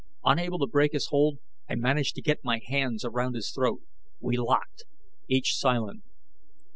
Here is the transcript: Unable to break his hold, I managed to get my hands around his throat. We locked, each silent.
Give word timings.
Unable 0.25 0.57
to 0.57 0.65
break 0.65 0.93
his 0.93 1.09
hold, 1.11 1.37
I 1.69 1.75
managed 1.75 2.15
to 2.15 2.23
get 2.23 2.43
my 2.43 2.59
hands 2.65 3.05
around 3.05 3.35
his 3.35 3.51
throat. 3.51 3.81
We 4.19 4.35
locked, 4.35 4.85
each 5.27 5.55
silent. 5.55 6.01